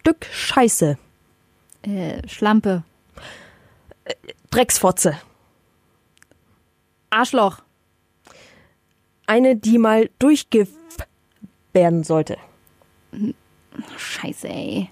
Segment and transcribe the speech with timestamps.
[0.00, 0.98] Stück Scheiße.
[1.82, 2.84] Äh, Schlampe.
[4.50, 5.20] Drecksfotze.
[7.10, 7.58] Arschloch.
[9.26, 10.66] Eine, die mal durchge
[11.72, 12.38] werden sollte.
[13.96, 14.90] Scheiße, ey.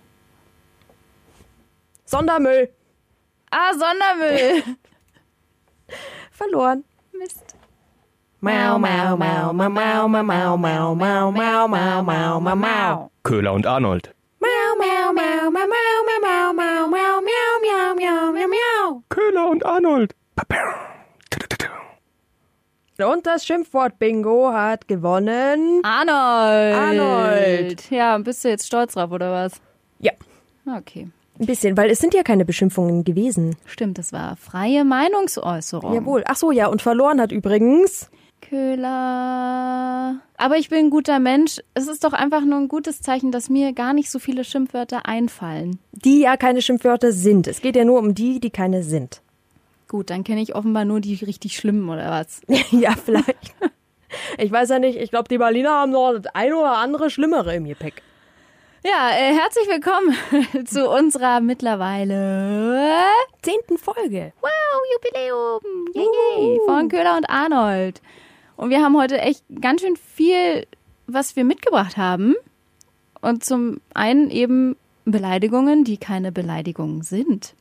[2.04, 2.68] Sondermüll.
[3.50, 4.76] Ah, Sondermüll.
[6.30, 6.84] Verloren.
[7.12, 7.56] Mist.
[8.40, 13.10] Mau, mau, mau, mau, mau, mau, mau, mau, mau, mau, mau, mau, mau, mau.
[13.24, 14.17] Köhler und Arnold.
[15.18, 19.02] Mau, mau, mau, mau, mau, mau, miau, miau, miau, miau, miau.
[19.08, 20.14] Köhler und Arnold.
[23.00, 25.80] Und das Schimpfwort Bingo hat gewonnen.
[25.84, 26.74] Arnold.
[26.74, 27.90] Arnold.
[27.90, 29.52] Ja, bist du jetzt stolz drauf, oder was?
[30.00, 30.12] Ja,
[30.66, 31.08] Okay.
[31.40, 33.56] ein bisschen, weil es sind ja keine Beschimpfungen gewesen.
[33.66, 35.94] Stimmt, das war freie Meinungsäußerung.
[35.94, 36.22] Jawohl.
[36.26, 38.10] Ach so, ja, und verloren hat übrigens.
[38.40, 40.16] Köhler.
[40.40, 41.60] Aber ich bin ein guter Mensch.
[41.74, 45.04] Es ist doch einfach nur ein gutes Zeichen, dass mir gar nicht so viele Schimpfwörter
[45.04, 45.80] einfallen.
[45.90, 47.48] Die ja keine Schimpfwörter sind.
[47.48, 49.20] Es geht ja nur um die, die keine sind.
[49.88, 52.40] Gut, dann kenne ich offenbar nur die richtig schlimmen, oder was?
[52.70, 53.54] ja, vielleicht.
[54.38, 57.56] Ich weiß ja nicht, ich glaube, die Berliner haben noch das ein oder andere Schlimmere
[57.56, 58.02] im Gepäck.
[58.84, 62.94] Ja, äh, herzlich willkommen zu unserer mittlerweile
[63.42, 64.32] Zehnten Folge.
[64.40, 64.50] Wow,
[64.94, 65.88] Jubiläum!
[65.94, 68.00] Yay, yay, von Köhler und Arnold.
[68.58, 70.66] Und wir haben heute echt ganz schön viel,
[71.06, 72.34] was wir mitgebracht haben.
[73.20, 77.54] Und zum einen eben Beleidigungen, die keine Beleidigungen sind.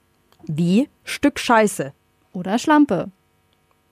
[0.47, 0.89] Wie?
[1.03, 1.93] Stück Scheiße.
[2.33, 3.11] Oder Schlampe.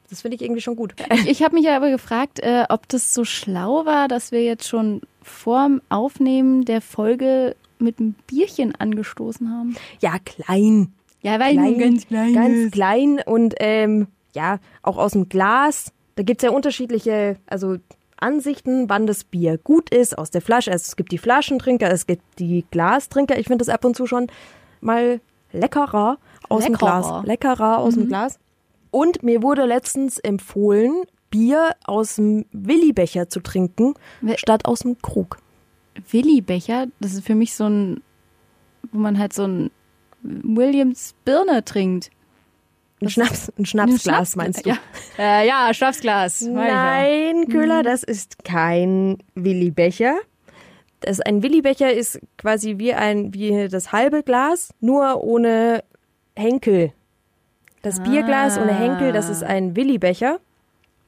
[0.09, 0.95] Das finde ich irgendwie schon gut.
[1.13, 4.43] Ich, ich habe mich ja aber gefragt, äh, ob das so schlau war, dass wir
[4.43, 9.75] jetzt schon vorm Aufnehmen der Folge mit einem Bierchen angestoßen haben.
[10.01, 10.91] Ja, klein.
[11.21, 12.71] Ja, weil Klein, ganz klein Ganz ist.
[12.71, 15.91] klein und ähm, ja, auch aus dem Glas.
[16.15, 17.77] Da gibt's ja unterschiedliche, also
[18.17, 20.71] Ansichten, wann das Bier gut ist, aus der Flasche.
[20.71, 23.37] Also es gibt die Flaschentrinker, es gibt die Glastrinker.
[23.37, 24.27] Ich finde das ab und zu schon
[24.79, 25.19] mal
[25.51, 26.17] leckerer
[26.49, 27.01] aus dem Leckerer.
[27.01, 27.25] Glas.
[27.25, 28.39] Leckerer aus dem Glas.
[28.91, 35.01] Und mir wurde letztens empfohlen, Bier aus dem Willibecher zu trinken, Wel- statt aus dem
[35.01, 35.37] Krug.
[36.11, 38.01] Willi-Becher, das ist für mich so ein,
[38.91, 39.71] wo man halt so ein
[40.21, 42.09] Williams Birne trinkt.
[43.01, 44.69] Ein Schnaps, ein Schnapsglas Schnaps- meinst du?
[44.69, 44.77] Ja,
[45.19, 46.41] äh, ja Schnapsglas.
[46.41, 50.15] Nein, Köhler, das ist kein Willibecher.
[51.01, 55.83] Das ein Willibecher ist quasi wie ein wie das halbe Glas, nur ohne
[56.35, 56.93] Henkel.
[57.81, 60.39] Das Bierglas ohne Henkel, das ist ein Willibecher.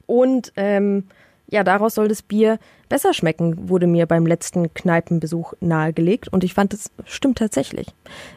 [0.06, 1.08] Und ähm,
[1.48, 6.28] ja, daraus soll das Bier besser schmecken, wurde mir beim letzten Kneipenbesuch nahegelegt.
[6.28, 7.88] Und ich fand, es stimmt tatsächlich.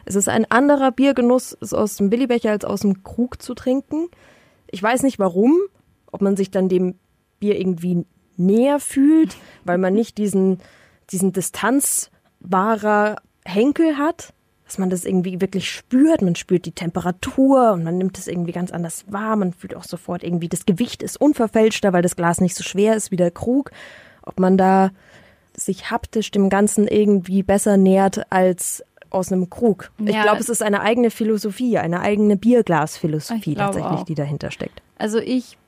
[0.04, 4.08] Es ist ein anderer Biergenuss, es aus dem Willibecher als aus dem Krug zu trinken.
[4.70, 5.58] Ich weiß nicht warum,
[6.10, 6.96] ob man sich dann dem
[7.40, 8.04] Bier irgendwie
[8.36, 10.58] näher fühlt, weil man nicht diesen,
[11.10, 14.32] diesen distanzwahrer Henkel hat,
[14.64, 16.22] dass man das irgendwie wirklich spürt.
[16.22, 19.36] Man spürt die Temperatur und man nimmt es irgendwie ganz anders wahr.
[19.36, 22.96] Man fühlt auch sofort irgendwie, das Gewicht ist unverfälschter, weil das Glas nicht so schwer
[22.96, 23.70] ist wie der Krug.
[24.22, 24.90] Ob man da
[25.54, 29.90] sich haptisch dem Ganzen irgendwie besser nähert als aus einem Krug.
[29.98, 30.22] Ich Ja.
[30.22, 34.04] glaube, es ist eine eigene Philosophie, eine eigene Bierglasphilosophie Ich tatsächlich, auch.
[34.04, 34.80] die dahinter steckt.
[34.98, 35.58] Also ich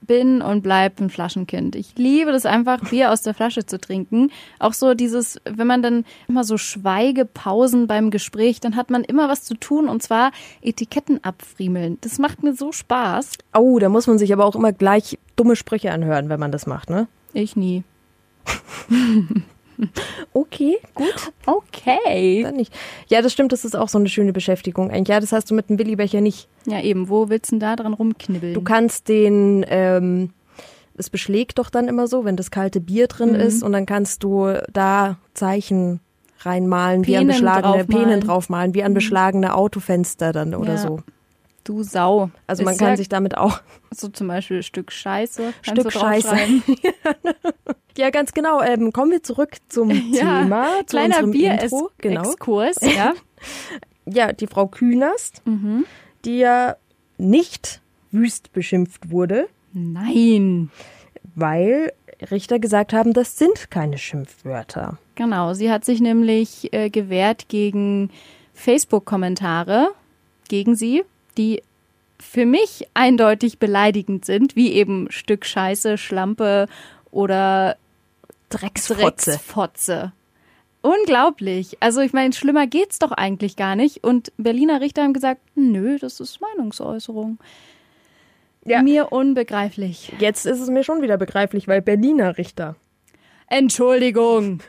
[0.00, 1.76] bin und bleib ein Flaschenkind.
[1.76, 4.30] Ich liebe das einfach, Bier aus der Flasche zu trinken.
[4.58, 9.28] Auch so dieses, wenn man dann immer so Schweigepausen beim Gespräch, dann hat man immer
[9.28, 10.30] was zu tun und zwar
[10.62, 11.98] Etiketten abfriemeln.
[12.00, 13.32] Das macht mir so Spaß.
[13.54, 16.66] Oh, da muss man sich aber auch immer gleich dumme Sprüche anhören, wenn man das
[16.66, 17.06] macht, ne?
[17.32, 17.84] Ich nie.
[20.32, 21.14] Okay, gut,
[21.46, 22.42] Okay.
[22.42, 22.72] dann nicht.
[23.06, 24.90] Ja, das stimmt, das ist auch so eine schöne Beschäftigung.
[24.90, 26.48] Eigentlich, ja, das hast du mit dem Willibecher nicht.
[26.66, 27.08] Ja, eben.
[27.08, 28.54] Wo willst du denn da dran rumknibbeln?
[28.54, 30.30] Du kannst den, ähm,
[30.96, 33.34] es beschlägt doch dann immer so, wenn das kalte Bier drin Mhm.
[33.36, 36.00] ist und dann kannst du da Zeichen
[36.40, 37.86] reinmalen, wie an Penen beschlagene draufmalen.
[38.08, 40.78] Penen draufmalen, wie an beschlagene Autofenster dann oder Ja.
[40.78, 41.00] so.
[41.68, 42.30] Du Sau.
[42.46, 45.52] Also man Ist kann ja sich damit auch so zum Beispiel Stück Scheiße.
[45.62, 46.36] Stück Scheiße.
[47.96, 48.62] Ja, ganz genau.
[48.62, 51.26] Ähm, kommen wir zurück zum Ja, Thema, zu Kleiner.
[51.26, 52.94] Bier-Exkurs, Genau.
[52.94, 53.14] ja.
[54.06, 55.84] Ja, die Frau Künast, Mhm.
[56.24, 56.76] die ja
[57.18, 57.82] nicht
[58.12, 60.70] wüst beschimpft wurde, Nein.
[61.34, 61.92] weil
[62.30, 64.96] Richter gesagt haben, das sind keine Schimpfwörter.
[65.16, 68.10] Genau, sie hat sich nämlich äh, gewehrt gegen
[68.54, 69.88] Facebook-Kommentare
[70.48, 71.04] gegen sie,
[71.38, 71.62] die
[72.20, 76.66] für mich eindeutig beleidigend sind, wie eben Stück Scheiße, Schlampe
[77.10, 77.76] oder
[78.50, 79.30] Drecksfotze.
[79.30, 80.12] Drecksfotze.
[80.80, 81.76] Unglaublich.
[81.80, 84.04] Also ich meine, schlimmer geht's doch eigentlich gar nicht.
[84.04, 87.38] Und Berliner Richter haben gesagt, nö, das ist Meinungsäußerung.
[88.64, 88.82] Ja.
[88.82, 90.12] Mir unbegreiflich.
[90.18, 92.76] Jetzt ist es mir schon wieder begreiflich, weil Berliner Richter.
[93.46, 94.62] Entschuldigung.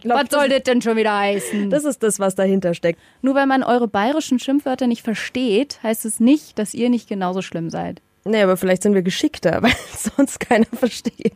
[0.00, 1.70] Glaub, Was soll das denn schon wieder heißen?
[1.70, 3.00] das ist das, was dahinter steckt.
[3.20, 7.42] Nur weil man eure bayerischen Schimpfwörter nicht versteht, heißt es nicht, dass ihr nicht genauso
[7.42, 8.00] schlimm seid.
[8.24, 9.74] Nee, aber vielleicht sind wir geschickter, weil
[10.16, 11.32] sonst keiner versteht.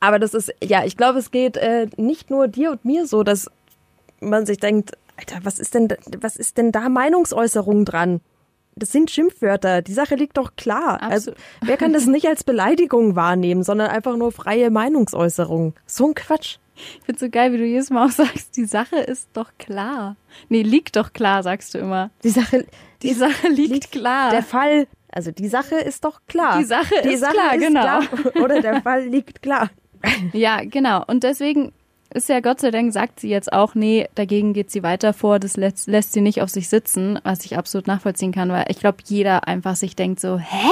[0.00, 3.22] Aber das ist, ja, ich glaube, es geht äh, nicht nur dir und mir so,
[3.22, 3.50] dass
[4.20, 5.88] man sich denkt, Alter, was ist denn,
[6.18, 8.20] was ist denn da Meinungsäußerung dran?
[8.74, 9.82] Das sind Schimpfwörter.
[9.82, 11.02] Die Sache liegt doch klar.
[11.02, 11.36] Also, Absolut.
[11.60, 15.74] wer kann das nicht als Beleidigung wahrnehmen, sondern einfach nur freie Meinungsäußerung?
[15.86, 16.56] So ein Quatsch.
[16.74, 20.16] Ich find's so geil, wie du jedes Mal auch sagst, die Sache ist doch klar.
[20.48, 22.10] Nee, liegt doch klar, sagst du immer.
[22.24, 22.66] Die Sache,
[23.02, 24.30] Die Sache liegt, klar.
[24.30, 26.58] der Fall, also die Sache ist doch klar.
[26.58, 27.80] Die Sache ist klar, genau.
[27.80, 28.02] klar.
[28.42, 29.70] Oder der Fall liegt klar.
[30.32, 31.04] Ja, genau.
[31.06, 31.72] Und deswegen
[32.14, 35.38] ist ja Gott sei Dank, sagt sie jetzt auch, nee, dagegen geht sie weiter vor,
[35.38, 38.78] das lässt, lässt sie nicht auf sich sitzen, was ich absolut nachvollziehen kann, weil ich
[38.80, 40.68] glaube, jeder einfach sich denkt so, hä?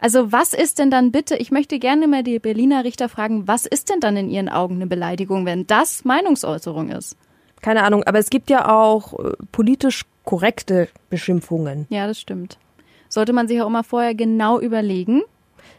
[0.00, 3.66] Also was ist denn dann bitte, ich möchte gerne mal die Berliner Richter fragen, was
[3.66, 7.16] ist denn dann in ihren Augen eine Beleidigung, wenn das Meinungsäußerung ist?
[7.62, 11.86] Keine Ahnung, aber es gibt ja auch äh, politisch korrekte Beschimpfungen.
[11.90, 12.58] Ja, das stimmt.
[13.08, 15.22] Sollte man sich auch immer vorher genau überlegen.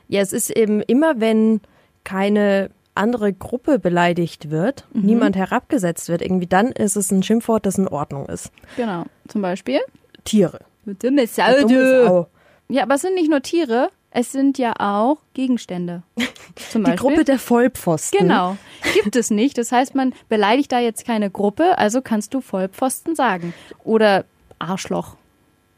[0.09, 1.61] Ja, es ist eben immer, wenn
[2.03, 5.01] keine andere Gruppe beleidigt wird, Mhm.
[5.05, 8.51] niemand herabgesetzt wird, irgendwie dann ist es ein Schimpfwort, das in Ordnung ist.
[8.75, 9.05] Genau.
[9.29, 9.79] Zum Beispiel.
[10.25, 10.59] Tiere.
[10.85, 12.27] Dumme Sau.
[12.67, 16.03] Ja, aber es sind nicht nur Tiere, es sind ja auch Gegenstände.
[16.71, 17.09] Zum Die Beispiel.
[17.09, 18.19] Gruppe der Vollpfosten.
[18.19, 18.57] Genau.
[18.93, 19.57] Gibt es nicht.
[19.57, 23.53] Das heißt, man beleidigt da jetzt keine Gruppe, also kannst du Vollpfosten sagen.
[23.83, 24.25] Oder
[24.57, 25.15] Arschloch.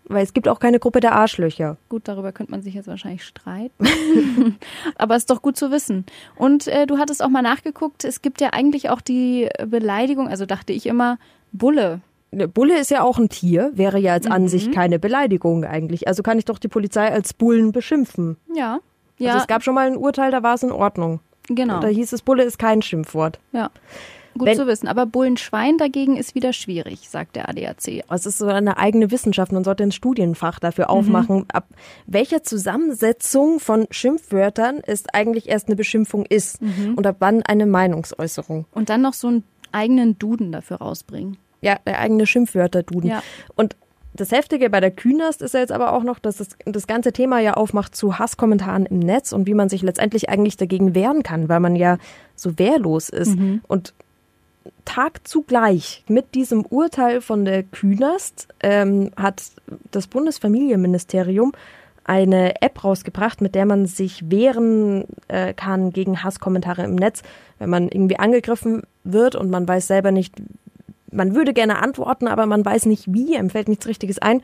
[0.05, 1.77] Weil es gibt auch keine Gruppe der Arschlöcher.
[1.87, 4.57] Gut, darüber könnte man sich jetzt wahrscheinlich streiten.
[4.95, 6.05] Aber ist doch gut zu wissen.
[6.35, 10.45] Und äh, du hattest auch mal nachgeguckt, es gibt ja eigentlich auch die Beleidigung, also
[10.45, 11.17] dachte ich immer,
[11.53, 12.01] Bulle.
[12.31, 14.31] Eine Bulle ist ja auch ein Tier, wäre ja als Mhm.
[14.31, 16.07] an sich keine Beleidigung eigentlich.
[16.07, 18.37] Also kann ich doch die Polizei als Bullen beschimpfen.
[18.53, 18.79] Ja.
[19.17, 21.19] Ja, Also es gab schon mal ein Urteil, da war es in Ordnung.
[21.47, 21.79] genau.
[21.81, 23.39] Da hieß es, Bulle ist kein Schimpfwort.
[23.51, 23.69] Ja.
[24.37, 24.87] Gut Wenn- zu wissen.
[24.87, 28.03] Aber Bullenschwein dagegen ist wieder schwierig, sagt der ADAC.
[28.09, 29.51] Es ist so eine eigene Wissenschaft.
[29.51, 31.67] Man sollte ein Studienfach dafür aufmachen, ab
[32.07, 36.59] welcher Zusammensetzung von Schimpfwörtern es eigentlich erst eine Beschimpfung ist
[36.95, 38.65] und ab wann eine Meinungsäußerung.
[38.73, 39.43] Und dann noch so einen
[39.73, 41.35] eigenen Duden dafür rausbringen.
[41.61, 43.09] Ja, der eigene Schimpfwörter-Duden.
[43.09, 43.23] Ja.
[43.55, 43.75] Und
[44.13, 47.13] das Heftige bei der Kühnerst ist ja jetzt aber auch noch, dass das, das ganze
[47.13, 51.23] Thema ja aufmacht zu Hasskommentaren im Netz und wie man sich letztendlich eigentlich dagegen wehren
[51.23, 51.97] kann, weil man ja
[52.35, 53.37] so wehrlos ist.
[53.67, 53.93] Und
[54.85, 59.43] Tag zugleich mit diesem Urteil von der Kühnerst ähm, hat
[59.91, 61.53] das Bundesfamilienministerium
[62.03, 67.21] eine App rausgebracht, mit der man sich wehren äh, kann gegen Hasskommentare im Netz,
[67.59, 70.35] wenn man irgendwie angegriffen wird und man weiß selber nicht,
[71.11, 74.41] man würde gerne antworten, aber man weiß nicht wie, einem fällt nichts Richtiges ein.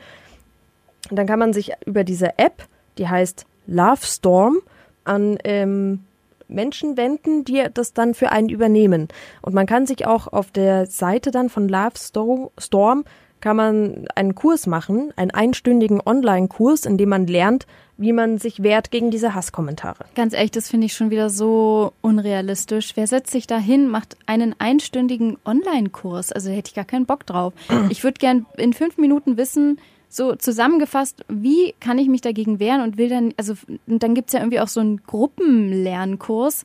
[1.10, 2.66] Und dann kann man sich über diese App,
[2.98, 4.58] die heißt Love Storm,
[5.04, 6.04] an ähm,
[6.48, 9.08] Menschen wenden, die das dann für einen übernehmen.
[9.42, 13.04] Und man kann sich auch auf der Seite dann von Love Sto- Storm
[13.40, 18.62] kann man einen Kurs machen, einen einstündigen Online-Kurs, in dem man lernt, wie man sich
[18.62, 20.04] wehrt gegen diese Hasskommentare.
[20.14, 22.92] Ganz ehrlich, das finde ich schon wieder so unrealistisch.
[22.94, 26.32] Wer setzt sich da hin, macht einen einstündigen Online-Kurs?
[26.32, 27.52] Also da hätte ich gar keinen Bock drauf.
[27.90, 32.82] Ich würde gern in fünf Minuten wissen, so zusammengefasst, wie kann ich mich dagegen wehren
[32.82, 33.54] und will dann, also
[33.86, 36.64] dann gibt's ja irgendwie auch so einen Gruppenlernkurs.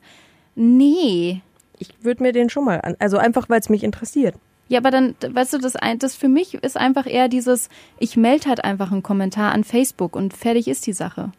[0.54, 1.40] Nee.
[1.78, 4.36] Ich würde mir den schon mal an, also einfach, weil es mich interessiert.
[4.74, 7.68] Ja, aber dann, weißt du, das, das für mich ist einfach eher dieses,
[8.00, 11.30] ich melde halt einfach einen Kommentar an Facebook und fertig ist die Sache.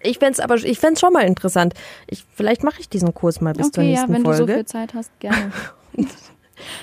[0.00, 1.74] Ich fänd's aber, ich fänd's schon mal interessant.
[2.06, 4.46] Ich, vielleicht mache ich diesen Kurs mal bis zur okay, ja, nächsten wenn Folge.
[4.46, 5.50] du so viel Zeit hast, gerne.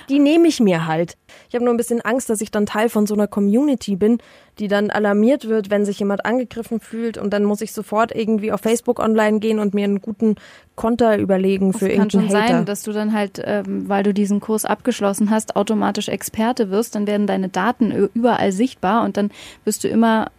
[0.10, 1.18] die nehme ich mir halt.
[1.50, 4.20] Ich habe nur ein bisschen Angst, dass ich dann Teil von so einer Community bin,
[4.60, 8.52] die dann alarmiert wird, wenn sich jemand angegriffen fühlt und dann muss ich sofort irgendwie
[8.52, 10.36] auf Facebook online gehen und mir einen guten
[10.76, 12.54] Konter überlegen für Es kann schon irgendeinen Hater.
[12.58, 16.96] sein, dass du dann halt, ähm, weil du diesen Kurs abgeschlossen hast, automatisch Experte wirst.
[16.96, 19.32] Dann werden deine Daten überall sichtbar und dann
[19.66, 20.32] wirst du immer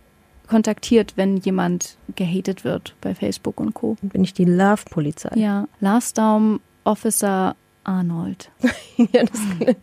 [0.48, 3.96] kontaktiert, wenn jemand gehatet wird bei Facebook und Co.
[4.00, 5.30] Bin ich die Love-Polizei?
[5.34, 8.50] Ja, Last Down Officer Arnold.
[8.96, 9.40] Ja, das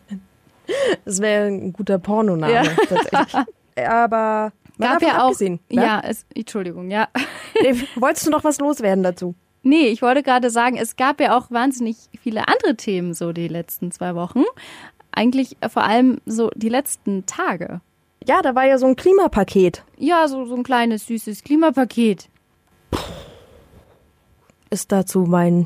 [1.05, 2.63] das wäre ein guter Pornoname Ja.
[2.63, 3.45] tatsächlich.
[3.87, 7.07] Aber mal Gab ja auch, abgesehen, ja, es, Entschuldigung, ja.
[7.61, 9.35] Nee, Wolltest du noch was loswerden dazu?
[9.65, 13.47] Nee, ich wollte gerade sagen, es gab ja auch wahnsinnig viele andere Themen so die
[13.47, 14.43] letzten zwei Wochen.
[15.13, 17.79] Eigentlich vor allem so die letzten Tage.
[18.27, 19.85] Ja, da war ja so ein Klimapaket.
[19.97, 22.27] Ja, so, so ein kleines, süßes Klimapaket.
[24.69, 25.65] Ist dazu mein,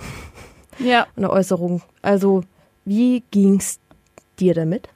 [0.79, 1.07] Ja.
[1.15, 1.81] eine Äußerung.
[2.01, 2.43] Also,
[2.85, 3.79] wie ging's
[4.39, 4.89] dir damit?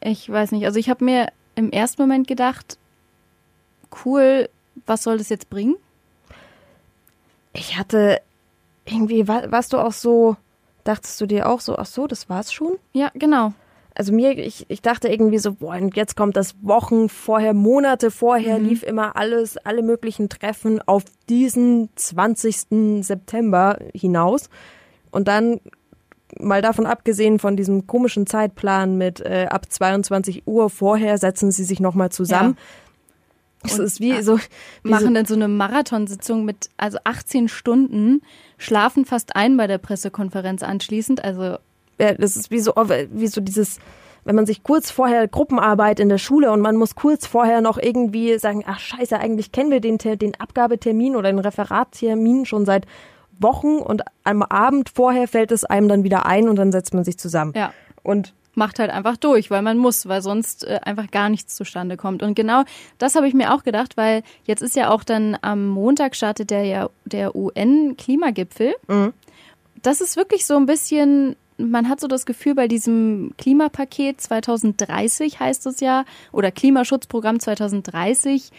[0.00, 0.64] Ich weiß nicht.
[0.64, 2.78] Also ich habe mir im ersten Moment gedacht,
[4.04, 4.48] cool,
[4.84, 5.76] was soll das jetzt bringen?
[7.52, 8.20] Ich hatte
[8.84, 10.36] irgendwie, war, warst du auch so
[10.86, 12.78] Dachtest du dir auch so, ach so, das war's schon?
[12.92, 13.52] Ja, genau.
[13.96, 18.12] Also mir, ich, ich dachte irgendwie so, boah, und jetzt kommt das Wochen vorher, Monate
[18.12, 23.04] vorher, lief immer alles, alle möglichen Treffen auf diesen 20.
[23.04, 24.48] September hinaus.
[25.16, 25.60] Und dann,
[26.38, 31.64] mal davon abgesehen von diesem komischen Zeitplan mit äh, ab 22 Uhr vorher, setzen sie
[31.64, 32.58] sich nochmal zusammen.
[33.64, 34.38] Es ist wie so,
[34.82, 38.20] wie Machen so dann so eine Marathonsitzung mit also 18 Stunden,
[38.58, 41.24] schlafen fast ein bei der Pressekonferenz anschließend.
[41.24, 41.56] Also
[41.98, 43.78] ja, das ist wie so, wie so dieses,
[44.24, 47.78] wenn man sich kurz vorher Gruppenarbeit in der Schule und man muss kurz vorher noch
[47.78, 52.86] irgendwie sagen, ach scheiße, eigentlich kennen wir den, den Abgabetermin oder den Referattermin schon seit
[53.38, 57.04] Wochen und am Abend vorher fällt es einem dann wieder ein und dann setzt man
[57.04, 57.52] sich zusammen.
[57.54, 61.54] ja, Und macht halt einfach durch, weil man muss, weil sonst äh, einfach gar nichts
[61.54, 62.22] zustande kommt.
[62.22, 62.62] Und genau
[62.98, 66.50] das habe ich mir auch gedacht, weil jetzt ist ja auch dann am Montag startet
[66.50, 68.74] der ja der UN-Klimagipfel.
[69.82, 75.38] Das ist wirklich so ein bisschen, man hat so das Gefühl bei diesem Klimapaket 2030
[75.38, 78.50] heißt es ja, oder Klimaschutzprogramm 2030,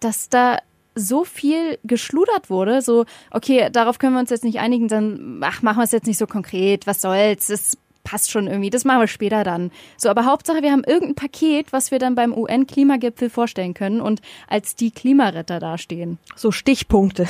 [0.00, 0.56] dass da
[0.94, 5.62] so viel geschludert wurde, so, okay, darauf können wir uns jetzt nicht einigen, dann, ach,
[5.62, 9.00] machen wir es jetzt nicht so konkret, was soll's, das passt schon irgendwie, das machen
[9.00, 9.70] wir später dann.
[9.96, 14.20] So, aber Hauptsache, wir haben irgendein Paket, was wir dann beim UN-Klimagipfel vorstellen können und
[14.48, 16.18] als die Klimaretter dastehen.
[16.34, 17.28] so Stichpunkte.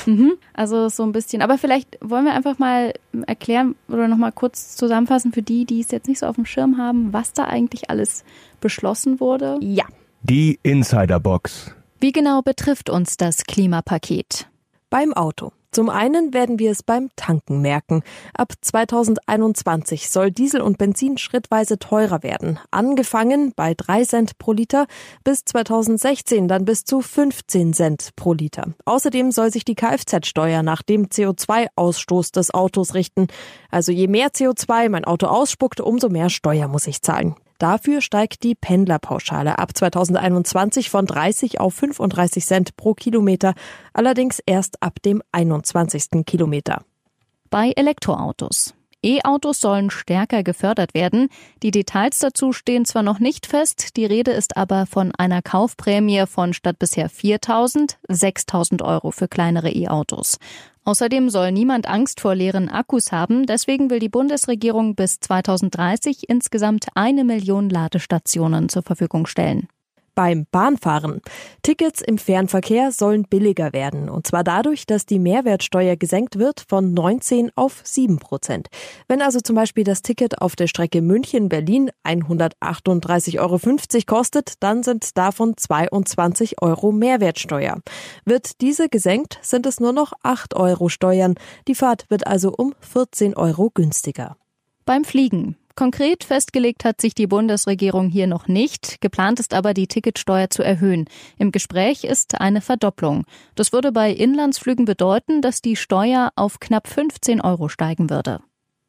[0.53, 1.41] Also so ein bisschen.
[1.41, 2.93] Aber vielleicht wollen wir einfach mal
[3.27, 6.77] erklären oder nochmal kurz zusammenfassen für die, die es jetzt nicht so auf dem Schirm
[6.77, 8.23] haben, was da eigentlich alles
[8.61, 9.57] beschlossen wurde.
[9.61, 9.85] Ja.
[10.23, 11.75] Die Insiderbox.
[12.03, 14.49] Wie genau betrifft uns das Klimapaket?
[14.89, 15.53] Beim Auto.
[15.71, 18.03] Zum einen werden wir es beim Tanken merken.
[18.33, 22.59] Ab 2021 soll Diesel und Benzin schrittweise teurer werden.
[22.71, 24.85] Angefangen bei 3 Cent pro Liter,
[25.23, 28.73] bis 2016 dann bis zu 15 Cent pro Liter.
[28.83, 33.27] Außerdem soll sich die Kfz-Steuer nach dem CO2-Ausstoß des Autos richten.
[33.71, 37.35] Also je mehr CO2 mein Auto ausspuckt, umso mehr Steuer muss ich zahlen.
[37.57, 43.53] Dafür steigt die Pendlerpauschale ab 2021 von 30 auf 35 Cent pro Kilometer,
[43.93, 46.25] allerdings erst ab dem 21.
[46.25, 46.83] Kilometer.
[47.49, 48.73] Bei Elektroautos.
[49.03, 51.27] E-Autos sollen stärker gefördert werden.
[51.61, 56.25] Die Details dazu stehen zwar noch nicht fest, die Rede ist aber von einer Kaufprämie
[56.25, 60.39] von statt bisher 4.000 6.000 Euro für kleinere E-Autos.
[60.85, 66.87] Außerdem soll niemand Angst vor leeren Akkus haben, deswegen will die Bundesregierung bis 2030 insgesamt
[66.93, 69.67] eine Million Ladestationen zur Verfügung stellen.
[70.15, 71.21] Beim Bahnfahren.
[71.61, 74.09] Tickets im Fernverkehr sollen billiger werden.
[74.09, 78.67] Und zwar dadurch, dass die Mehrwertsteuer gesenkt wird von 19 auf 7 Prozent.
[79.07, 83.59] Wenn also zum Beispiel das Ticket auf der Strecke München-Berlin 138,50 Euro
[84.05, 87.79] kostet, dann sind davon 22 Euro Mehrwertsteuer.
[88.25, 91.35] Wird diese gesenkt, sind es nur noch 8 Euro Steuern.
[91.67, 94.37] Die Fahrt wird also um 14 Euro günstiger.
[94.85, 95.57] Beim Fliegen.
[95.75, 99.01] Konkret festgelegt hat sich die Bundesregierung hier noch nicht.
[99.01, 101.05] Geplant ist aber, die Ticketsteuer zu erhöhen.
[101.39, 103.25] Im Gespräch ist eine Verdopplung.
[103.55, 108.41] Das würde bei Inlandsflügen bedeuten, dass die Steuer auf knapp 15 Euro steigen würde.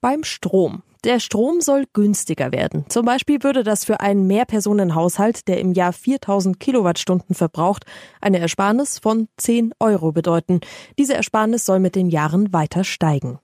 [0.02, 0.82] Beim Strom.
[1.04, 2.84] Der Strom soll günstiger werden.
[2.88, 7.84] Zum Beispiel würde das für einen Mehrpersonenhaushalt, der im Jahr 4000 Kilowattstunden verbraucht,
[8.20, 10.60] eine Ersparnis von 10 Euro bedeuten.
[10.98, 13.38] Diese Ersparnis soll mit den Jahren weiter steigen.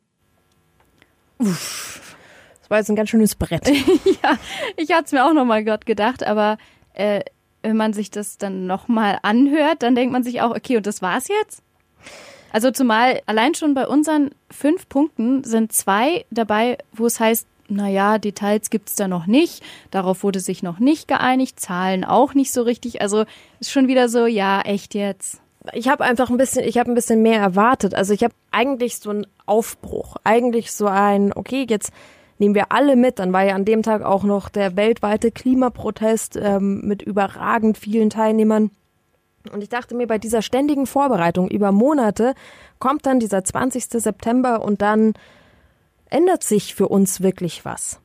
[1.38, 2.09] Uff.
[2.70, 3.66] War jetzt ein ganz schönes Brett.
[4.22, 4.38] ja,
[4.76, 6.56] ich hatte es mir auch nochmal Gott gedacht, aber
[6.94, 7.22] äh,
[7.62, 11.02] wenn man sich das dann nochmal anhört, dann denkt man sich auch, okay, und das
[11.02, 11.64] war's jetzt?
[12.52, 18.18] Also zumal allein schon bei unseren fünf Punkten sind zwei dabei, wo es heißt, naja,
[18.18, 22.62] Details gibt's da noch nicht, darauf wurde sich noch nicht geeinigt, Zahlen auch nicht so
[22.62, 23.02] richtig.
[23.02, 23.24] Also
[23.58, 25.40] ist schon wieder so, ja, echt jetzt.
[25.72, 27.96] Ich habe einfach ein bisschen, ich habe ein bisschen mehr erwartet.
[27.96, 31.92] Also ich habe eigentlich so einen Aufbruch, eigentlich so ein, okay, jetzt
[32.40, 33.18] nehmen wir alle mit.
[33.18, 38.10] Dann war ja an dem Tag auch noch der weltweite Klimaprotest ähm, mit überragend vielen
[38.10, 38.70] Teilnehmern.
[39.52, 42.34] Und ich dachte mir, bei dieser ständigen Vorbereitung über Monate
[42.78, 43.84] kommt dann dieser 20.
[43.84, 45.14] September und dann
[46.10, 48.00] ändert sich für uns wirklich was.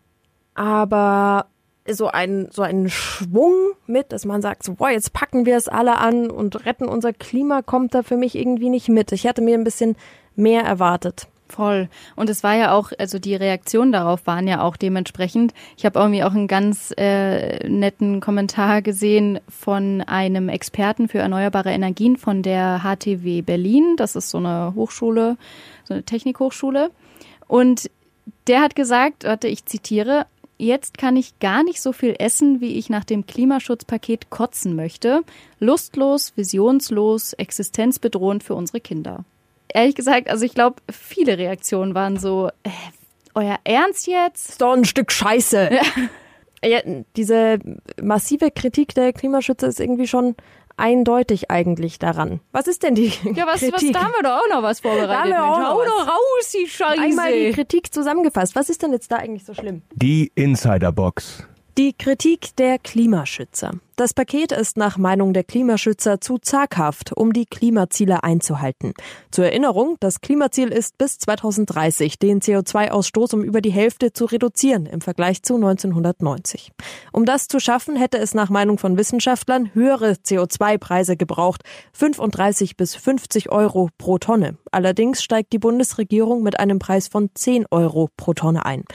[0.54, 1.48] Aber
[1.88, 3.54] so ein, so einen Schwung
[3.86, 7.13] mit, dass man sagt, so, boah, jetzt packen wir es alle an und retten unser
[7.13, 9.12] Klima, kommt da für mich irgendwie nicht mit.
[9.12, 9.96] Ich hatte mir ein bisschen
[10.36, 11.27] mehr erwartet.
[11.48, 11.90] Voll.
[12.16, 15.54] Und es war ja auch, also die Reaktionen darauf waren ja auch dementsprechend.
[15.78, 21.72] Ich habe irgendwie auch einen ganz äh, netten Kommentar gesehen von einem Experten für erneuerbare
[21.72, 23.96] Energien von der HTW Berlin.
[23.96, 25.38] Das ist so eine Hochschule,
[25.84, 26.90] so eine Technikhochschule.
[27.48, 27.92] Und
[28.48, 30.25] der hat gesagt, warte, ich zitiere,
[30.58, 35.24] Jetzt kann ich gar nicht so viel essen, wie ich nach dem Klimaschutzpaket kotzen möchte.
[35.60, 39.25] Lustlos, visionslos, existenzbedrohend für unsere Kinder
[39.75, 42.70] ehrlich gesagt, also ich glaube, viele Reaktionen waren so, äh,
[43.36, 44.50] euer Ernst jetzt?
[44.51, 45.70] Ist doch ein Stück Scheiße.
[46.63, 46.79] Ja.
[47.15, 47.60] diese
[48.01, 50.36] massive Kritik der Klimaschützer ist irgendwie schon
[50.77, 52.39] eindeutig eigentlich daran.
[52.53, 53.94] Was ist denn die Ja, was, was, Kritik?
[53.94, 55.12] da haben wir doch auch noch was vorbereitet.
[55.12, 55.89] Da haben wir auch Mensch.
[55.89, 56.08] noch was.
[56.08, 57.01] raus, die Scheiße.
[57.01, 58.55] Einmal die Kritik zusammengefasst.
[58.55, 59.84] Was ist denn jetzt da eigentlich so schlimm?
[59.94, 61.46] Die Insiderbox.
[61.77, 63.72] Die Kritik der Klimaschützer.
[63.98, 68.94] Das Paket ist nach Meinung der Klimaschützer zu zaghaft, um die Klimaziele einzuhalten.
[69.29, 74.86] Zur Erinnerung, das Klimaziel ist bis 2030 den CO2-Ausstoß um über die Hälfte zu reduzieren
[74.86, 76.72] im Vergleich zu 1990.
[77.12, 82.96] Um das zu schaffen, hätte es nach Meinung von Wissenschaftlern höhere CO2-Preise gebraucht, 35 bis
[82.96, 84.58] 50 Euro pro Tonne.
[84.72, 88.86] Allerdings steigt die Bundesregierung mit einem Preis von 10 Euro pro Tonne ein.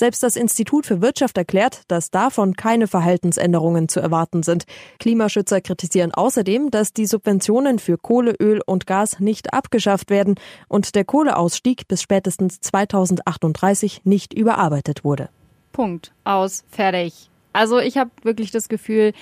[0.00, 4.64] Selbst das Institut für Wirtschaft erklärt, dass davon keine Verhaltensänderungen zu erwarten sind.
[4.98, 10.36] Klimaschützer kritisieren außerdem, dass die Subventionen für Kohle, Öl und Gas nicht abgeschafft werden
[10.68, 15.28] und der Kohleausstieg bis spätestens 2038 nicht überarbeitet wurde.
[15.70, 16.12] Punkt.
[16.24, 16.64] Aus.
[16.70, 17.28] Fertig.
[17.52, 19.12] Also ich habe wirklich das Gefühl,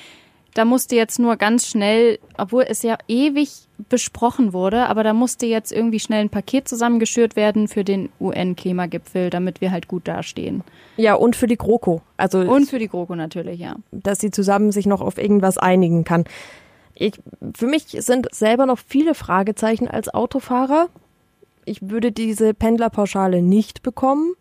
[0.58, 5.46] da musste jetzt nur ganz schnell, obwohl es ja ewig besprochen wurde, aber da musste
[5.46, 10.64] jetzt irgendwie schnell ein Paket zusammengeschürt werden für den UN-Klimagipfel, damit wir halt gut dastehen.
[10.96, 12.02] Ja, und für die GroKo.
[12.16, 13.76] Also, Und für die GroKo natürlich, ja.
[13.92, 16.24] dass sie zusammen sich noch auf irgendwas einigen kann.
[16.96, 17.12] Ich,
[17.56, 20.88] für mich sind selber noch viele Fragezeichen als Autofahrer.
[21.66, 24.34] Ich würde diese Pendlerpauschale nicht bekommen,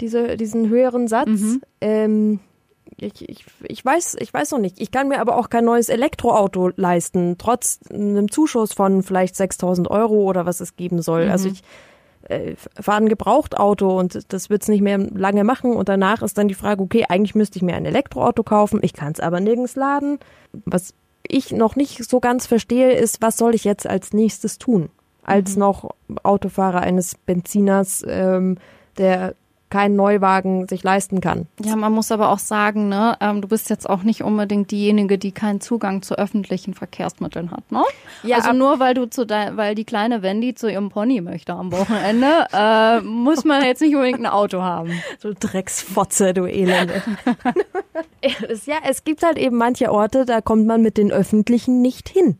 [0.00, 1.58] diese, diesen höheren Satz.
[1.80, 2.38] Ähm,
[2.96, 4.80] ich, ich, ich weiß, ich weiß noch nicht.
[4.80, 9.90] Ich kann mir aber auch kein neues Elektroauto leisten, trotz einem Zuschuss von vielleicht 6000
[9.90, 11.28] Euro oder was es geben soll.
[11.28, 11.62] Also ich
[12.28, 16.48] äh, fahre ein Gebrauchtauto und das wird's nicht mehr lange machen und danach ist dann
[16.48, 19.76] die Frage, okay, eigentlich müsste ich mir ein Elektroauto kaufen, ich kann es aber nirgends
[19.76, 20.18] laden.
[20.64, 20.94] Was
[21.26, 24.90] ich noch nicht so ganz verstehe, ist, was soll ich jetzt als nächstes tun?
[25.22, 25.90] Als noch
[26.22, 28.56] Autofahrer eines Benziners, ähm,
[28.96, 29.34] der
[29.70, 31.46] keinen Neuwagen sich leisten kann.
[31.62, 35.18] Ja, man muss aber auch sagen, ne, ähm, du bist jetzt auch nicht unbedingt diejenige,
[35.18, 37.82] die keinen Zugang zu öffentlichen Verkehrsmitteln hat, ne?
[38.22, 41.52] Ja, also nur weil du zu dein, weil die kleine Wendy zu ihrem Pony möchte
[41.52, 44.90] am Wochenende, äh, muss man jetzt nicht unbedingt ein Auto haben.
[45.20, 47.02] Du Drecksfotze, du Elende.
[48.66, 52.36] Ja, es gibt halt eben manche Orte, da kommt man mit den Öffentlichen nicht hin.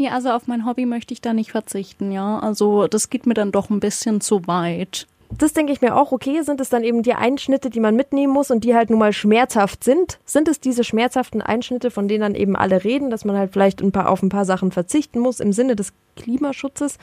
[0.00, 2.38] Nee, also auf mein Hobby möchte ich da nicht verzichten, ja.
[2.38, 5.06] Also das geht mir dann doch ein bisschen zu weit.
[5.38, 8.32] Das denke ich mir auch, okay, sind es dann eben die Einschnitte, die man mitnehmen
[8.32, 10.18] muss und die halt nun mal schmerzhaft sind?
[10.24, 13.80] Sind es diese schmerzhaften Einschnitte, von denen dann eben alle reden, dass man halt vielleicht
[13.80, 16.98] ein paar, auf ein paar Sachen verzichten muss im Sinne des Klimaschutzes?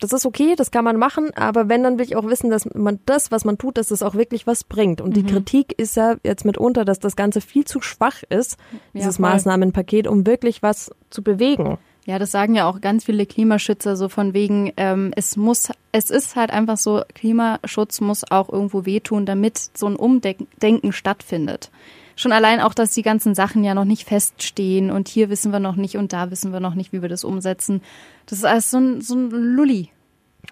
[0.00, 2.68] Das ist okay, das kann man machen, aber wenn, dann will ich auch wissen, dass
[2.74, 5.00] man das, was man tut, dass das auch wirklich was bringt.
[5.00, 8.56] Und die Kritik ist ja jetzt mitunter, dass das Ganze viel zu schwach ist,
[8.92, 9.30] dieses voll.
[9.30, 11.78] Maßnahmenpaket, um wirklich was zu bewegen.
[12.06, 16.10] Ja, das sagen ja auch ganz viele Klimaschützer so von wegen, ähm, es muss, es
[16.10, 21.70] ist halt einfach so, Klimaschutz muss auch irgendwo wehtun, damit so ein Umdenken stattfindet.
[22.16, 25.60] Schon allein auch, dass die ganzen Sachen ja noch nicht feststehen und hier wissen wir
[25.60, 27.80] noch nicht und da wissen wir noch nicht, wie wir das umsetzen.
[28.26, 29.90] Das ist alles so ein, so ein Lulli.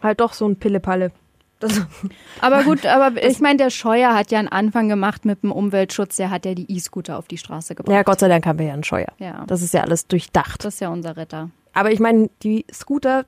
[0.02, 1.12] Halt doch so ein Pillepalle.
[1.62, 1.80] Das,
[2.40, 6.16] Aber gut, aber ich meine, der Scheuer hat ja einen Anfang gemacht mit dem Umweltschutz,
[6.16, 7.94] der hat ja die E-Scooter auf die Straße gebracht.
[7.94, 9.12] ja, Gott sei Dank haben wir ja einen Scheuer.
[9.18, 9.44] Ja.
[9.46, 10.64] Das ist ja alles durchdacht.
[10.64, 11.50] Das ist ja unser Retter.
[11.72, 13.24] Aber ich meine, die Scooter,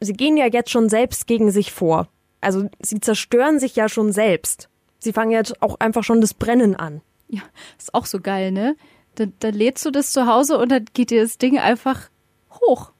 [0.00, 2.08] sie gehen ja jetzt schon selbst gegen sich vor.
[2.40, 4.68] Also sie zerstören sich ja schon selbst.
[5.00, 7.00] Sie fangen jetzt auch einfach schon das Brennen an.
[7.28, 7.42] Ja,
[7.78, 8.76] ist auch so geil, ne?
[9.16, 12.08] Da, da lädst du das zu Hause und dann geht dir das Ding einfach
[12.50, 12.92] hoch.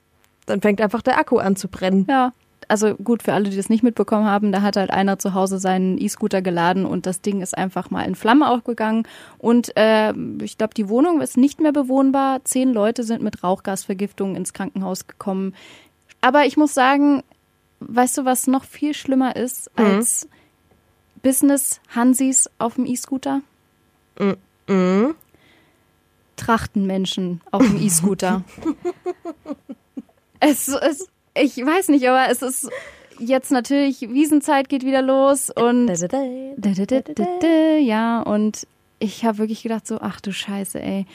[0.46, 2.06] Dann fängt einfach der Akku an zu brennen.
[2.08, 2.32] Ja.
[2.68, 5.58] Also gut, für alle, die das nicht mitbekommen haben, da hat halt einer zu Hause
[5.58, 9.06] seinen E-Scooter geladen und das Ding ist einfach mal in Flammen aufgegangen.
[9.38, 12.44] Und äh, ich glaube, die Wohnung ist nicht mehr bewohnbar.
[12.44, 15.54] Zehn Leute sind mit Rauchgasvergiftung ins Krankenhaus gekommen.
[16.20, 17.22] Aber ich muss sagen,
[17.80, 20.28] weißt du, was noch viel schlimmer ist als
[21.22, 23.40] Business-Hansis auf dem E-Scooter?
[26.36, 28.42] Trachtenmenschen auf dem E-Scooter.
[30.40, 32.68] es ist, ich weiß nicht, aber es ist
[33.18, 35.88] jetzt natürlich, Wiesenzeit geht wieder los und
[37.80, 38.66] ja, und
[38.98, 41.06] ich habe wirklich gedacht so, ach du Scheiße, ey.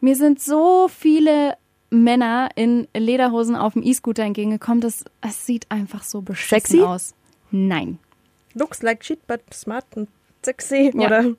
[0.00, 1.56] Mir sind so viele
[1.90, 6.82] Männer in Lederhosen auf dem E-Scooter entgegengekommen, das es sieht einfach so beschissen Sexy?
[6.82, 7.14] aus.
[7.50, 7.98] Nein.
[8.54, 10.08] Looks like shit, but smart and
[10.42, 10.90] sexy.
[10.94, 11.06] Ja.
[11.06, 11.34] Oder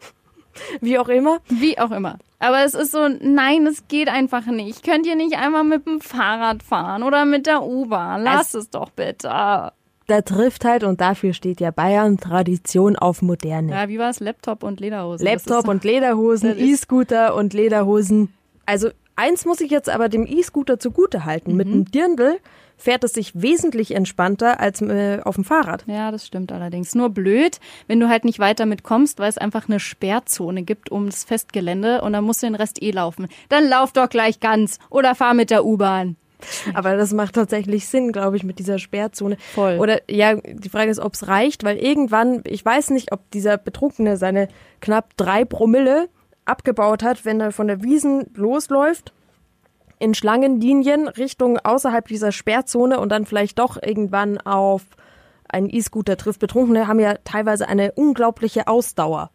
[0.82, 1.40] wie auch immer.
[1.48, 2.18] Wie auch immer.
[2.40, 4.84] Aber es ist so, nein, es geht einfach nicht.
[4.84, 8.24] Könnt ihr nicht einmal mit dem Fahrrad fahren oder mit der U-Bahn?
[8.24, 9.72] Lasst es doch bitte.
[10.08, 13.74] Da trifft halt, und dafür steht ja Bayern, Tradition auf Moderne.
[13.74, 14.22] Ja, wie war es?
[14.22, 15.26] Laptop und Lederhosen.
[15.26, 18.34] Laptop ist, und Lederhosen, E-Scooter und Lederhosen.
[18.66, 21.56] Also Eins muss ich jetzt aber dem E-Scooter zugute halten.
[21.56, 22.38] Mit dem Dirndl
[22.78, 25.84] fährt es sich wesentlich entspannter als äh, auf dem Fahrrad.
[25.88, 26.94] Ja, das stimmt allerdings.
[26.94, 31.24] Nur blöd, wenn du halt nicht weiter mitkommst, weil es einfach eine Sperrzone gibt ums
[31.24, 33.28] Festgelände und dann musst du den Rest eh laufen.
[33.50, 36.16] Dann lauf doch gleich ganz oder fahr mit der U-Bahn.
[36.76, 39.38] Aber das macht tatsächlich Sinn, glaube ich, mit dieser Sperrzone.
[39.56, 39.80] Voll.
[39.80, 43.58] Oder ja, die Frage ist, ob es reicht, weil irgendwann, ich weiß nicht, ob dieser
[43.58, 44.48] Betrunkene seine
[44.80, 46.10] knapp drei Promille
[46.48, 49.14] abgebaut hat, wenn er von der Wiesen losläuft
[50.00, 54.84] in Schlangenlinien Richtung außerhalb dieser Sperrzone und dann vielleicht doch irgendwann auf
[55.50, 56.40] einen E-Scooter trifft.
[56.40, 59.32] Betrunkene haben ja teilweise eine unglaubliche Ausdauer.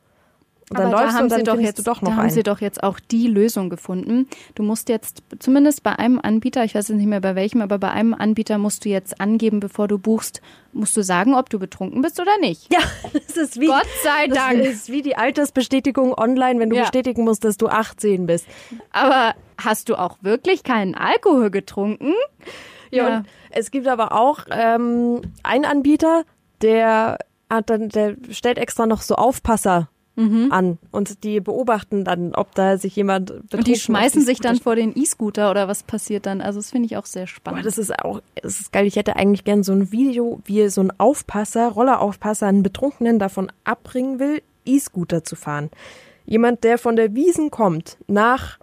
[0.71, 2.23] Und dann Aber läufst da haben dann sie doch jetzt, du doch noch da haben
[2.23, 2.31] einen.
[2.31, 4.27] sie doch jetzt auch die Lösung gefunden.
[4.55, 7.79] Du musst jetzt zumindest bei einem Anbieter, ich weiß jetzt nicht mehr bei welchem, aber
[7.79, 10.41] bei einem Anbieter musst du jetzt angeben, bevor du buchst,
[10.73, 12.73] musst du sagen, ob du betrunken bist oder nicht.
[12.73, 12.81] ja,
[13.13, 14.59] das ist wie Gott sei Dank.
[14.63, 16.83] Das ist wie die Altersbestätigung online, wenn du Ja.
[16.83, 18.47] bestätigen musst, dass du 18 bist.
[18.93, 22.15] Aber hast du auch wirklich keinen Alkohol getrunken?
[22.91, 23.19] Ja.
[23.19, 26.25] Und es gibt aber auch ähm, einen Anbieter,
[26.63, 27.19] der
[27.51, 32.77] hat dann, der stellt extra noch so Aufpasser an und die beobachten dann, ob da
[32.77, 36.43] sich jemand betrunken Und die schmeißen sich dann vor den E-Scooter oder was passiert dann?
[36.43, 37.65] Also das finde ich auch sehr Boah, spannend.
[37.67, 38.87] das ist auch, das ist geil.
[38.87, 43.51] Ich hätte eigentlich gern so ein Video, wie so ein Aufpasser, Rolleraufpasser, einen Betrunkenen davon
[43.65, 45.71] abbringen will, E-Scooter zu fahren.
[46.27, 48.59] Jemand, der von der Wiesen kommt, nach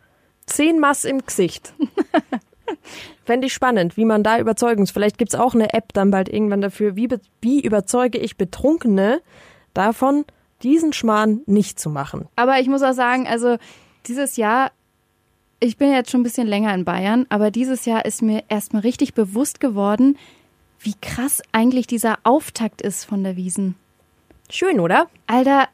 [0.46, 1.74] zehn Mass im Gesicht.
[3.26, 4.92] Fände ich spannend, wie man da überzeugen muss.
[4.92, 7.10] Vielleicht gibt's auch eine App dann bald irgendwann dafür, wie,
[7.42, 9.22] wie überzeuge ich Betrunkene
[9.74, 10.26] davon,
[10.64, 12.28] diesen Schmarrn nicht zu machen.
[12.36, 13.58] Aber ich muss auch sagen, also
[14.06, 14.72] dieses Jahr,
[15.60, 18.82] ich bin jetzt schon ein bisschen länger in Bayern, aber dieses Jahr ist mir erstmal
[18.82, 20.18] richtig bewusst geworden,
[20.80, 23.76] wie krass eigentlich dieser Auftakt ist von der Wiesen.
[24.50, 25.08] Schön, oder?
[25.28, 25.68] Alter,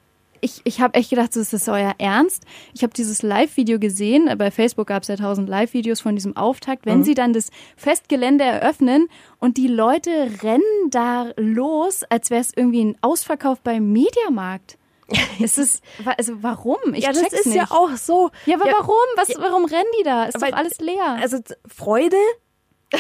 [0.45, 2.43] ich, ich habe echt gedacht, das ist euer Ernst.
[2.73, 4.29] Ich habe dieses Live-Video gesehen.
[4.38, 6.86] Bei Facebook gab es ja tausend Live-Videos von diesem Auftakt.
[6.86, 9.08] Wenn sie dann das Festgelände eröffnen
[9.39, 10.12] und die Leute
[10.43, 14.77] rennen da los, als wäre es irgendwie ein Ausverkauf beim Mediamarkt.
[15.39, 15.84] Es ist,
[16.17, 16.77] also warum?
[16.93, 17.55] Ich ja, das ist nicht.
[17.55, 18.31] ja auch so.
[18.47, 18.95] Ja, aber warum?
[19.17, 20.23] Was, warum rennen die da?
[20.25, 21.17] Ist doch alles leer.
[21.21, 22.17] Also Freude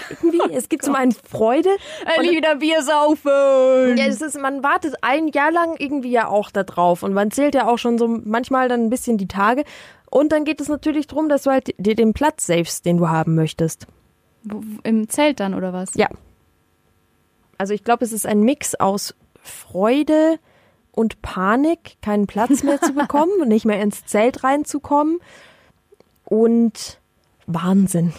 [0.09, 0.53] irgendwie.
[0.53, 1.69] Es gibt zum einen Freude.
[2.17, 3.97] und- wieder Bier saufen.
[3.97, 7.31] Ja, es ist, man wartet ein Jahr lang irgendwie ja auch da drauf und man
[7.31, 9.63] zählt ja auch schon so manchmal dann ein bisschen die Tage.
[10.09, 13.09] Und dann geht es natürlich darum, dass du halt dir den Platz savest, den du
[13.09, 13.87] haben möchtest.
[14.43, 15.93] Wo- Im Zelt dann, oder was?
[15.95, 16.07] Ja.
[17.57, 20.39] Also ich glaube, es ist ein Mix aus Freude
[20.91, 25.19] und Panik, keinen Platz mehr zu bekommen, nicht mehr ins Zelt reinzukommen
[26.25, 26.99] und
[27.47, 28.13] Wahnsinn.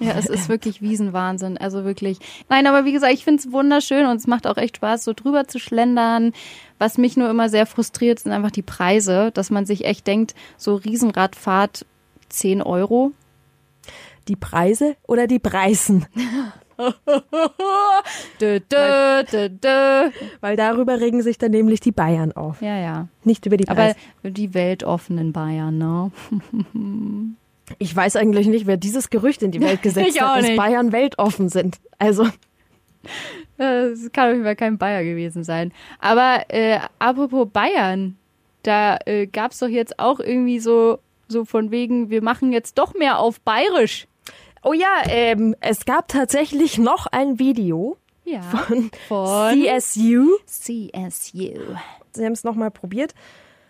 [0.00, 1.58] Ja, es ist wirklich Wiesenwahnsinn.
[1.58, 2.18] Also wirklich.
[2.48, 5.12] Nein, aber wie gesagt, ich finde es wunderschön und es macht auch echt Spaß, so
[5.12, 6.32] drüber zu schlendern.
[6.78, 10.34] Was mich nur immer sehr frustriert, sind einfach die Preise, dass man sich echt denkt,
[10.56, 11.86] so Riesenradfahrt
[12.30, 13.12] 10 Euro.
[14.28, 16.06] Die Preise oder die Preisen?
[18.40, 20.10] Dö, dö, dö, dö.
[20.40, 22.62] Weil darüber regen sich dann nämlich die Bayern auf.
[22.62, 23.08] Ja, ja.
[23.24, 23.96] Nicht über die Aber Preise.
[24.32, 26.10] die weltoffenen Bayern, ne?
[27.78, 30.56] Ich weiß eigentlich nicht, wer dieses Gerücht in die Welt gesetzt Ich hat, dass.
[30.56, 31.78] Bayern weltoffen sind.
[31.98, 32.26] Also,
[33.56, 35.72] Das kann auf jeden Fall kein Bayer gewesen sein.
[35.98, 38.16] Aber äh, apropos Bayern,
[38.62, 42.78] da äh, gab es doch jetzt auch irgendwie so, so von wegen, wir machen jetzt
[42.78, 44.06] doch mehr auf Bayerisch.
[44.62, 48.42] oh ja, ähm, es gab tatsächlich noch ein Video Ja.
[48.42, 50.26] von, Von CSU.
[50.46, 51.52] CSU.
[52.12, 53.14] Sie haben es nochmal probiert.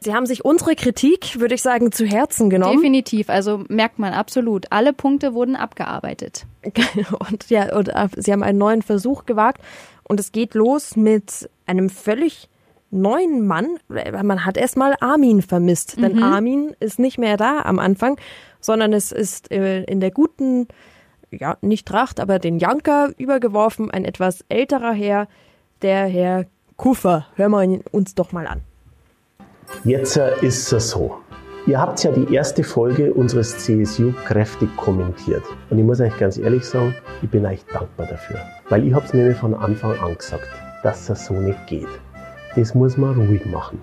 [0.03, 2.79] Sie haben sich unsere Kritik, würde ich sagen, zu Herzen genommen.
[2.79, 4.65] Definitiv, also merkt man absolut.
[4.71, 6.47] Alle Punkte wurden abgearbeitet.
[7.31, 9.61] Und ja, und äh, sie haben einen neuen Versuch gewagt.
[10.05, 12.49] Und es geht los mit einem völlig
[12.91, 13.79] neuen Mann.
[13.89, 18.19] Man hat erstmal Armin vermisst, denn Armin ist nicht mehr da am Anfang,
[18.61, 20.67] sondern es ist äh, in der guten,
[21.31, 25.29] ja, nicht Tracht, aber den Janker übergeworfen, ein etwas älterer Herr,
[25.83, 27.27] der Herr Kuffer.
[27.37, 28.63] Hören wir uns doch mal an.
[29.85, 31.21] Jetzt äh, ist es so.
[31.67, 35.43] Ihr habt ja die erste Folge unseres CSU kräftig kommentiert.
[35.69, 38.41] Und ich muss euch ganz ehrlich sagen, ich bin euch dankbar dafür.
[38.69, 40.49] Weil ich hab's nämlich von Anfang an gesagt,
[40.83, 41.89] dass das so nicht geht.
[42.57, 43.81] Das muss man ruhig machen.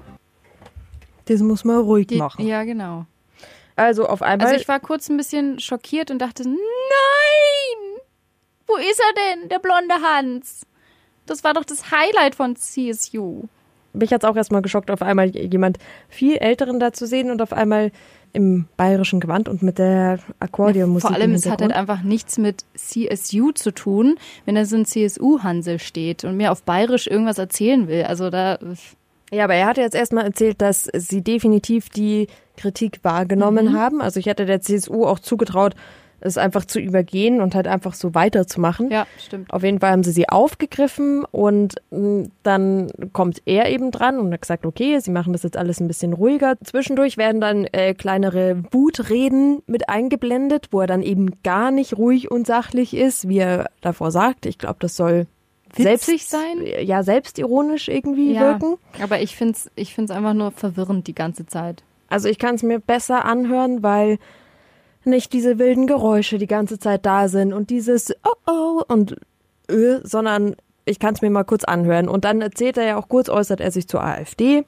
[1.25, 2.45] Das muss man ruhig Die, machen.
[2.45, 3.05] ja, genau.
[3.75, 4.47] Also auf einmal.
[4.47, 6.57] Also ich war kurz ein bisschen schockiert und dachte, nein!
[8.65, 10.65] Wo ist er denn, der blonde Hans?
[11.25, 13.43] Das war doch das Highlight von CSU.
[13.93, 15.77] Mich hat's auch erstmal geschockt, auf einmal jemand
[16.09, 17.91] viel Älteren da zu sehen und auf einmal
[18.33, 21.07] im bayerischen Gewand und mit der Akkordeonmusik.
[21.09, 24.85] Vor allem, es hat halt einfach nichts mit CSU zu tun, wenn da so ein
[24.85, 28.03] CSU-Hansel steht und mir auf Bayerisch irgendwas erzählen will.
[28.03, 28.59] Also da,
[29.31, 33.77] Ja, aber er hat jetzt erstmal erzählt, dass sie definitiv die Kritik wahrgenommen Mhm.
[33.77, 34.01] haben.
[34.01, 35.75] Also ich hätte der CSU auch zugetraut,
[36.19, 38.89] es einfach zu übergehen und halt einfach so weiterzumachen.
[38.89, 39.53] Ja, stimmt.
[39.53, 44.33] Auf jeden Fall haben sie sie aufgegriffen und mh, dann kommt er eben dran und
[44.33, 46.55] hat gesagt, okay, sie machen das jetzt alles ein bisschen ruhiger.
[46.63, 52.31] Zwischendurch werden dann äh, kleinere Wutreden mit eingeblendet, wo er dann eben gar nicht ruhig
[52.31, 54.45] und sachlich ist, wie er davor sagt.
[54.45, 55.27] Ich glaube, das soll
[55.75, 56.63] Witzig selbst, sein?
[56.85, 58.77] Ja, selbstironisch irgendwie Ja, wirken.
[59.03, 61.83] aber ich find's, ich find's einfach nur verwirrend die ganze Zeit.
[62.09, 64.17] Also ich kann es mir besser anhören, weil
[65.07, 69.15] nicht diese wilden Geräusche die ganze Zeit da sind und dieses Oh oh und
[69.69, 72.07] äh, sondern ich kann es mir mal kurz anhören.
[72.07, 74.65] Und dann erzählt er ja auch kurz, äußert er sich zur AfD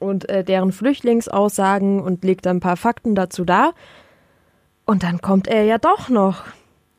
[0.00, 3.74] und äh, deren Flüchtlingsaussagen und legt ein paar Fakten dazu dar.
[4.86, 6.42] Und dann kommt er ja doch noch.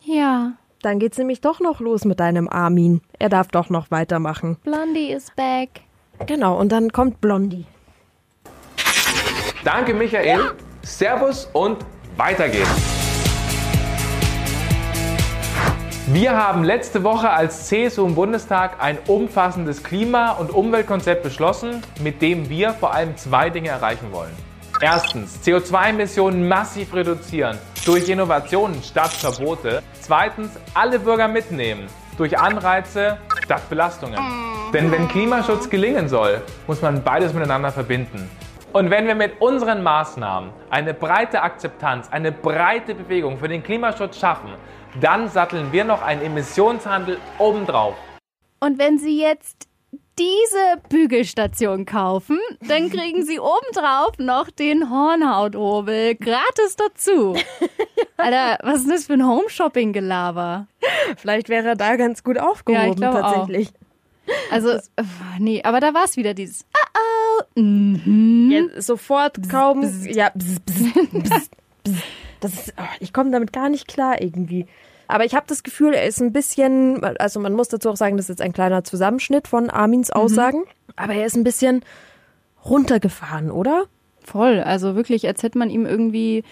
[0.03, 3.01] Ja, Dann geht's nämlich doch noch los mit deinem Armin.
[3.19, 4.57] Er darf doch noch weitermachen.
[4.63, 5.81] Blondie is back.
[6.25, 7.65] Genau, und dann kommt Blondie.
[9.63, 10.53] Danke, Michael.
[10.81, 11.77] Servus und
[12.17, 12.69] weiter geht's.
[16.07, 22.21] Wir haben letzte Woche als CSU im Bundestag ein umfassendes Klima- und Umweltkonzept beschlossen, mit
[22.21, 24.33] dem wir vor allem zwei Dinge erreichen wollen.
[24.81, 29.81] Erstens, CO2-Emissionen massiv reduzieren durch Innovationen statt Verbote.
[30.01, 34.19] Zweitens, alle Bürger mitnehmen durch Anreize statt Belastungen.
[34.73, 38.29] Denn wenn Klimaschutz gelingen soll, muss man beides miteinander verbinden.
[38.73, 44.17] Und wenn wir mit unseren Maßnahmen eine breite Akzeptanz, eine breite Bewegung für den Klimaschutz
[44.17, 44.53] schaffen,
[45.01, 47.95] dann satteln wir noch einen Emissionshandel obendrauf.
[48.61, 49.67] Und wenn Sie jetzt
[50.17, 57.35] diese Bügelstation kaufen, dann kriegen Sie obendrauf noch den Hornhauthobel gratis dazu.
[58.17, 60.67] Alter, was ist das für ein Home-Shopping-Gelaber?
[61.17, 63.49] Vielleicht wäre er da ganz gut aufgehoben, Ja, ich glaube auch.
[64.51, 64.81] Also, äh,
[65.39, 66.91] nee, aber da war es wieder dieses Oh
[67.55, 68.51] oh, mhm.
[68.51, 69.83] Ja, sofort kaum.
[70.05, 71.49] Ja, bzz, bzz, bzz,
[71.83, 72.03] bzz.
[72.39, 74.65] Das ist, oh, ich komme damit gar nicht klar irgendwie.
[75.07, 78.17] Aber ich habe das Gefühl, er ist ein bisschen, also man muss dazu auch sagen,
[78.17, 80.63] das ist jetzt ein kleiner Zusammenschnitt von Armins Aussagen,
[80.95, 81.83] aber er ist ein bisschen
[82.63, 83.85] runtergefahren, oder?
[84.23, 86.43] Voll, also wirklich, als hätte man ihm irgendwie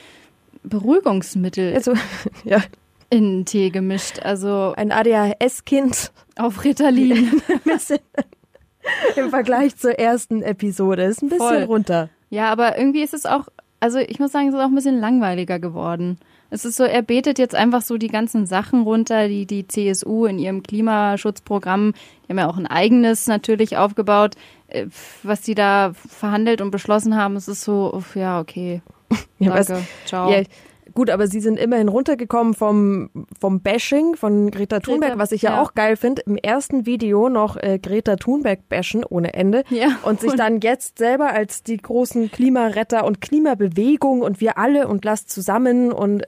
[0.64, 1.94] Beruhigungsmittel Also,
[2.44, 2.62] ja,
[3.10, 4.20] in den Tee gemischt.
[4.20, 7.42] Also ein ADHS-Kind auf Ritalin.
[9.16, 11.04] im Vergleich zur ersten Episode.
[11.04, 11.64] Ist ein bisschen Voll.
[11.64, 12.10] runter.
[12.30, 13.48] Ja, aber irgendwie ist es auch,
[13.80, 16.20] also ich muss sagen, es ist auch ein bisschen langweiliger geworden.
[16.52, 20.26] Es ist so, er betet jetzt einfach so die ganzen Sachen runter, die die CSU
[20.26, 21.94] in ihrem Klimaschutzprogramm,
[22.26, 24.36] die haben ja auch ein eigenes natürlich aufgebaut,
[24.68, 24.88] äh,
[25.22, 27.36] was die da verhandelt und beschlossen haben.
[27.36, 28.82] Es ist so, uff, ja, okay.
[29.40, 29.74] Ja, Danke.
[29.74, 30.32] was- Ciao.
[30.32, 30.42] Ja,
[31.00, 33.10] gut, aber sie sind immerhin runtergekommen vom,
[33.40, 35.62] vom Bashing von Greta Thunberg, was ich ja, ja.
[35.62, 36.24] auch geil finde.
[36.26, 39.64] Im ersten Video noch äh, Greta Thunberg bashen ohne Ende.
[39.70, 44.90] Ja, Und sich dann jetzt selber als die großen Klimaretter und Klimabewegung und wir alle
[44.90, 46.24] und lasst zusammen und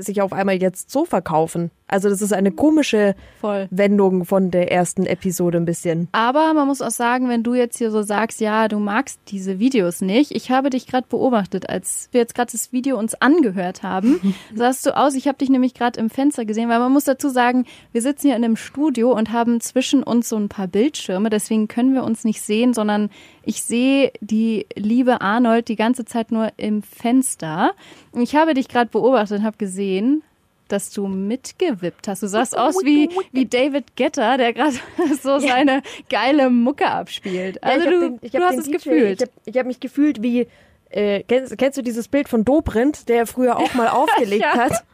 [0.00, 1.70] sich auf einmal jetzt so verkaufen.
[1.88, 3.68] Also das ist eine komische Voll.
[3.70, 6.08] Wendung von der ersten Episode ein bisschen.
[6.12, 9.58] Aber man muss auch sagen, wenn du jetzt hier so sagst, ja, du magst diese
[9.58, 10.32] Videos nicht.
[10.32, 14.34] Ich habe dich gerade beobachtet, als wir jetzt gerade das Video uns angehört haben.
[14.54, 17.28] sahst du aus, ich habe dich nämlich gerade im Fenster gesehen, weil man muss dazu
[17.28, 21.30] sagen, wir sitzen hier in einem Studio und haben zwischen uns so ein paar Bildschirme,
[21.30, 23.10] deswegen können wir uns nicht sehen, sondern
[23.44, 27.72] ich sehe die liebe Arnold die ganze Zeit nur im Fenster.
[28.14, 30.22] Ich habe dich gerade beobachtet und habe gesehen,
[30.68, 32.22] dass du mitgewippt hast.
[32.22, 34.74] Du sahst aus wie, wie David Getter, der gerade
[35.22, 37.62] so seine geile Mucke abspielt.
[37.62, 39.22] Also Ja, du, den- ich du hast es DJ gefühlt.
[39.44, 40.46] Ich habe hab mich gefühlt wie,
[40.90, 44.54] äh, kennst, kennst du dieses Bild von Dobrindt, der früher auch mal aufgelegt Ja.
[44.56, 44.84] hat?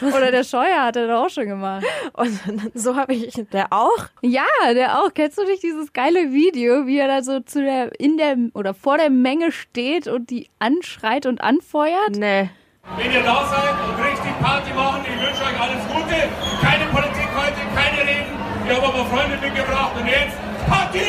[0.00, 1.84] Oder der Scheuer hat er doch auch schon gemacht.
[2.12, 2.38] Und
[2.74, 4.06] so habe ich, der auch?
[4.22, 5.12] Ja, der auch.
[5.12, 8.74] Kennst du nicht dieses geile Video, wie er da so zu der, in der, oder
[8.74, 12.16] vor der Menge steht und die anschreit und anfeuert?
[12.16, 12.48] Nee.
[12.94, 16.28] Wenn ihr da seid und richtig Party machen, ich wünsche euch alles Gute.
[16.62, 18.38] Keine Politik heute, keine Reden.
[18.64, 20.36] Ich habe aber Freunde mitgebracht und jetzt
[20.68, 21.00] Party!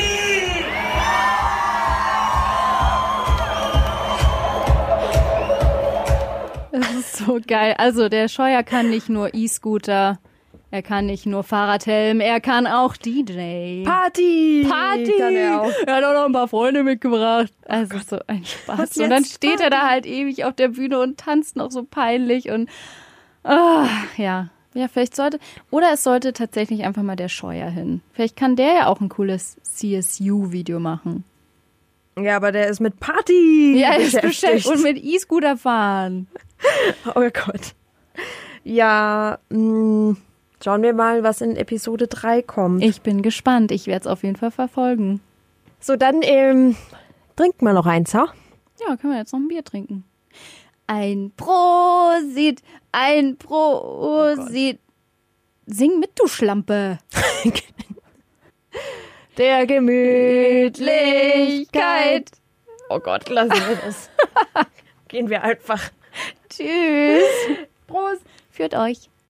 [6.72, 7.74] Das ist so geil.
[7.78, 10.18] Also der Scheuer kann nicht nur E-Scooter,
[10.70, 13.84] er kann nicht nur Fahrradhelm, er kann auch DJ.
[13.84, 14.66] Party!
[14.68, 15.12] Party!
[15.18, 15.72] Kann er auch.
[15.86, 17.52] Er hat auch noch ein paar Freunde mitgebracht.
[17.66, 18.98] Also so ein Spaß.
[18.98, 22.50] Und dann steht er da halt ewig auf der Bühne und tanzt noch so peinlich
[22.50, 22.68] und
[23.44, 24.48] ah, ja.
[24.74, 25.38] Ja, vielleicht sollte,
[25.70, 28.02] oder es sollte tatsächlich einfach mal der Scheuer hin.
[28.12, 31.24] Vielleicht kann der ja auch ein cooles CSU-Video machen.
[32.20, 34.22] Ja, aber der ist mit Party Ja, er ist beschäftigt.
[34.68, 36.26] beschäftigt und mit E-Scooter fahren.
[37.14, 37.74] Oh Gott.
[38.64, 40.16] Ja, mh,
[40.62, 42.82] Schauen wir mal, was in Episode 3 kommt.
[42.82, 43.70] Ich bin gespannt.
[43.70, 45.20] Ich werde es auf jeden Fall verfolgen.
[45.78, 46.76] So, dann ähm,
[47.36, 48.32] trinkt mal noch eins, ha?
[48.80, 50.04] Ja, können wir jetzt noch ein Bier trinken.
[50.88, 54.78] Ein Prosit, ein Prosit.
[54.78, 54.80] Oh
[55.70, 56.98] Sing mit, du Schlampe.
[59.36, 62.30] Der Gemütlichkeit.
[62.88, 64.08] Oh Gott, lassen wir das.
[65.08, 65.90] Gehen wir einfach.
[66.48, 67.22] Tschüss.
[67.86, 68.22] Prost.
[68.50, 69.10] Führt euch.